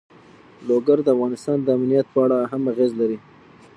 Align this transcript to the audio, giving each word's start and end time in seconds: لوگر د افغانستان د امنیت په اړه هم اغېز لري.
لوگر 0.67 0.97
د 1.03 1.07
افغانستان 1.15 1.57
د 1.61 1.67
امنیت 1.77 2.07
په 2.13 2.19
اړه 2.25 2.37
هم 2.51 2.61
اغېز 2.71 2.91
لري. 3.01 3.17